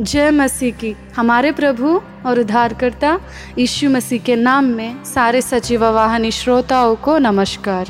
[0.00, 3.20] जय मसीह की। हमारे प्रभु और उद्धारकर्ता
[3.58, 7.86] यीशु मसीह के नाम में सारे सचिव वाहनी श्रोताओं को नमस्कार।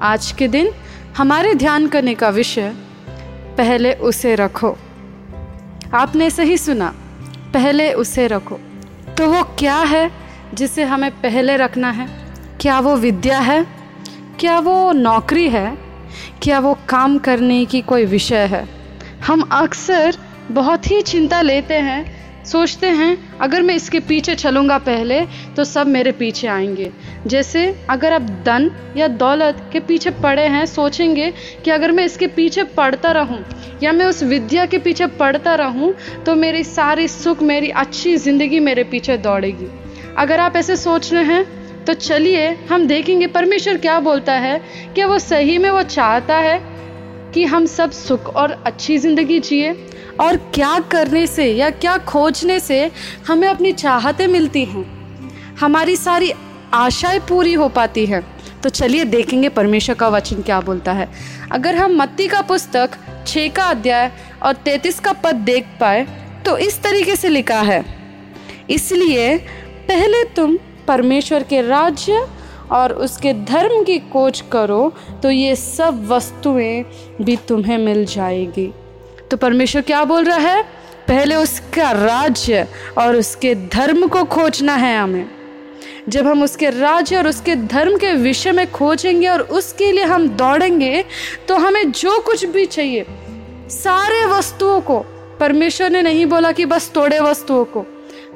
[0.00, 0.70] आज के दिन
[1.16, 2.72] हमारे ध्यान करने का विषय
[3.58, 4.78] पहले उसे रखो।
[5.94, 6.94] आपने सही सुना,
[7.54, 8.60] पहले उसे रखो।
[9.18, 10.10] तो वो क्या है
[10.54, 12.08] जिसे हमें पहले रखना है?
[12.60, 13.66] क्या वो विद्या है?
[14.40, 15.78] क्या वो नौकरी है?
[16.42, 18.68] क्या वो काम करने की कोई विषय है?
[19.26, 20.16] हम अक्सर
[20.50, 25.20] बहुत ही चिंता लेते हैं, सोचते हैं, अगर मैं इसके पीछे चलूँगा पहले
[25.56, 26.90] तो सब मेरे पीछे आएँगे।
[27.26, 31.30] जैसे अगर आप धन या दौलत के पीछे पड़े हैं, सोचेंगे
[31.64, 33.44] कि अगर मैं इसके पीछे पढ़ता रहूँ,
[33.82, 35.94] या मैं उस विद्या के पीछे पढ़ता रहूँ
[36.26, 39.68] तो मेरी सारी सुख, मेरी अच्छी ज़िंदगी मेरे पीछे दौड़ेगी।
[40.16, 44.60] अगर आप ऐसे सोच रहे हैं तो चलिए, हम देखेंगे, परमेश्वर क्या बोलता है?
[44.94, 46.58] कि वो सही में वो चाहता है?
[47.38, 49.72] कि हम सब सुख और अच्छी ज़िंदगी जिए।
[50.20, 52.78] और क्या करने से या क्या खोजने से
[53.26, 54.84] हमें अपनी चाहतें मिलती हैं।
[55.60, 56.32] हमारी सारी
[56.74, 58.20] आशाएँ पूरी हो पाती है।
[58.62, 61.08] तो चलिए देखेंगे परमेश्वर का वचन क्या बोलता है।
[61.52, 64.10] अगर हम मत्ती का पुस्तक छः का अध्याय
[64.42, 66.06] और तैतीस का पद देख पाए
[66.46, 67.84] तो इस तरीके से लिखा है,
[68.70, 69.36] इसलिए
[69.88, 70.58] पहले तुम
[70.88, 72.26] परमेश्वर के राज्य
[72.72, 76.84] और उसके धर्म की खोज करो तो ये सब वस्तुएँ
[77.22, 78.72] भी तुम्हें मिल जाएगी।
[79.30, 80.62] तो परमेश्वर क्या बोल रहा है?
[81.08, 82.66] पहले उसका राज्य
[82.98, 85.26] और उसके धर्म को खोजना है हमें।
[86.08, 90.28] जब हम उसके राज्य और उसके धर्म के विषय में खोजेंगे और उसके लिए हम
[90.28, 91.04] दौड़ेंगे
[91.48, 93.06] तो हमें जो कुछ भी चाहिए,
[93.70, 94.98] सारे वस्तुओं को,
[95.40, 97.84] परमेश्वर ने नहीं बोला कि बस थोड़े वस्तुओं को।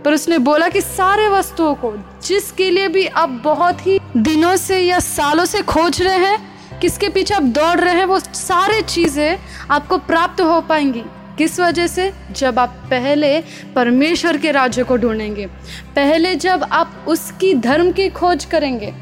[0.04, 4.78] पर उसने बोला कि सारे वस्तुओं को, जिसके लिए भी आप बहुत ही दिनों से
[4.78, 6.38] या सालों से खोज रहे हैं,
[6.80, 9.38] किसके पीछे आप दौड़ रहे हैं, वो सारे चीज़ें
[9.70, 11.02] आपको प्राप्त हो पाएँगी।
[11.38, 12.12] किस वजह से?
[12.30, 13.40] जब आप पहले
[13.74, 15.46] परमेश्वर के राज्य को ढूंढेंगे,
[15.96, 18.92] पहले जब आप उसकी धर्म की खोज करेंगे,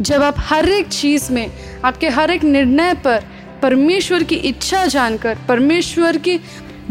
[0.00, 1.50] जब आप हर एक चीज़ में,
[1.84, 3.24] आपके हर एक निर्णय पर
[3.62, 6.38] परमेश्वर की इच्छा जानकर, परमेश्वर की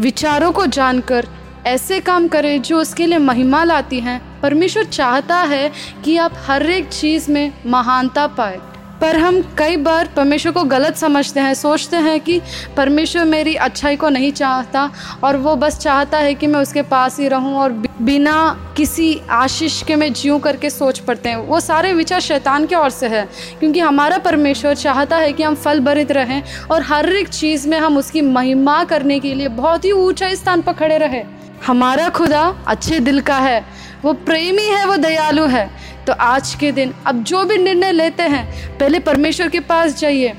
[0.00, 1.28] विचारों को जानकर
[1.66, 5.70] ऐसे काम करें जो उसके लिए महिमा लाती हैं। परमेश्वर चाहता है
[6.04, 8.60] कि आप हर एक चीज़ में महानता पाए।
[9.00, 12.40] पर हम कई बार परमेश्वर को गलत समझते हैं, सोचते हैं कि
[12.76, 14.90] परमेश्वर मेरी अच्छाई को नहीं चाहता
[15.24, 18.36] और वो बस चाहता है कि मैं उसके पास ही रहूँ और बिना
[18.76, 22.90] किसी आशीष के मैं जीऊँ करके सोच पड़ते हैं। वो सारे विचार शैतान के ओर
[22.90, 23.28] से है,
[23.60, 27.78] क्योंकि हमारा परमेश्वर चाहता है कि हम फल भरित रहें और हर एक चीज़ में
[27.78, 31.24] हम उसकी महिमा करने के लिए बहुत ही ऊँचा स्थान पर खड़े रहें।
[31.66, 33.64] हमारा खुदा अच्छे दिल का है,
[34.04, 35.70] वो प्रेमी है, वो दयालु है।
[36.06, 40.34] तो आज के दिन अब जो भी निर्णय लेते हैं, पहले परमेश्वर के पास जाइए,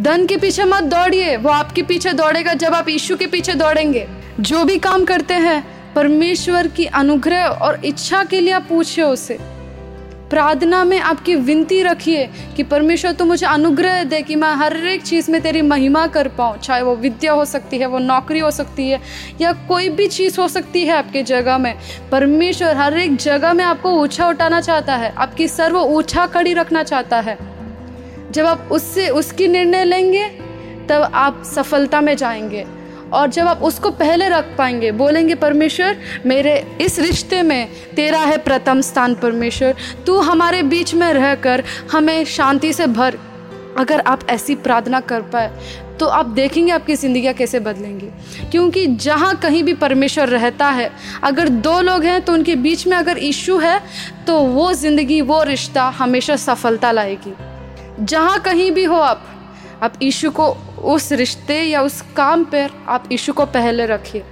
[0.00, 4.06] धन के पीछे मत दौड़िए, वो आपके पीछे दौड़ेगा जब आप यीशु के पीछे दौड़ेंगे।
[4.40, 5.62] जो भी काम करते हैं,
[5.94, 9.38] परमेश्वर की अनुग्रह और इच्छा के लिए आप पूछिए उसे।
[10.30, 15.02] प्रार्थना में आपकी विनती रखिए कि परमेश्वर तो मुझे अनुग्रह दे कि मैं हर एक
[15.02, 18.50] चीज़ में तेरी महिमा कर पाऊँ, चाहे वो विद्या हो सकती है, वो नौकरी हो
[18.50, 19.00] सकती है,
[19.40, 21.74] या कोई भी चीज़ हो सकती है आपके जगह में।
[22.12, 26.82] परमेश्वर हर एक जगह में आपको ऊँचा उठाना चाहता है, आपकी सर्व ऊँचा खड़ी रखना
[26.82, 27.38] चाहता है।
[28.30, 30.28] जब आप उससे, उसकी निर्णय लेंगे,
[30.88, 32.79] तब आप सफलता में जाएँगे।
[33.12, 38.38] और जब आप उसको पहले रख पाएँगे, बोलेंगे, परमेश्वर, मेरे इस रिश्ते में तेरा है
[38.40, 39.74] प्रथम स्थान, परमेश्वर।
[40.06, 43.18] तू हमारे बीच में रहकर हमें शांति से भर।
[43.78, 45.50] अगर आप ऐसी प्रार्थना कर पाए
[45.98, 48.06] तो आप देखेंगे आपकी ज़िंदगी कैसे बदलेंगी।
[48.50, 50.90] क्योंकि जहाँ कहीं भी परमेश्वर रहता है,
[51.24, 53.80] अगर दो लोग हैं तो उनके बीच में अगर इशू है
[54.26, 57.34] तो वो ज़िंदगी, वो रिश्ता हमेशा सफलता लाएगी।
[58.00, 59.26] जहाँ कहीं भी हो आप
[59.82, 60.46] आप ईशु को
[60.84, 64.22] उस रिश्ते या उस काम पर आप ईशु को पहले रखिए।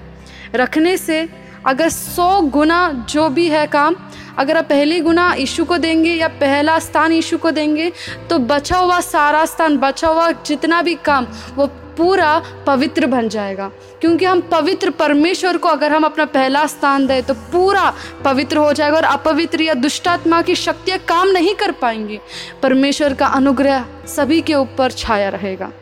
[0.54, 1.28] रखने से
[1.66, 3.96] अगर सौ गुना जो भी है काम,
[4.38, 7.90] अगर आप पहली गुना ईशु को देंगे या पहला स्थान ईशु को देंगे
[8.30, 11.26] तो बचा हुआ सारा स्थान, बचा हुआ जितना भी काम,
[11.56, 11.66] वो
[11.98, 13.70] पूरा पवित्र बन जाएगा।
[14.00, 17.92] क्योंकि हम पवित्र परमेश्वर को अगर हम अपना पहला स्थान दें तो पूरा
[18.24, 22.18] पवित्र हो जाएगा और अपवित्र या दुष्टात्मा की शक्तियाँ काम नहीं कर पाएँगी।
[22.62, 25.72] परमेश्वर का अनुग्रह सभी के ऊपर छाया रहेगा।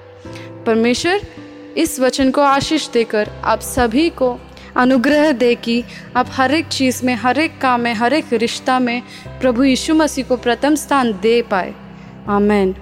[0.67, 1.21] परमेश्वर,
[1.77, 4.39] इस वचन को आशीष देकर आप सभी को
[4.77, 5.85] अनुग्रह दे कि
[6.17, 9.03] आप हर एक चीज़ में, हर एक काम में, हर एक रिश्ता में
[9.41, 11.75] प्रभु यीशु मसीह को प्रथम स्थान दे पाए।
[12.29, 12.75] आमेन।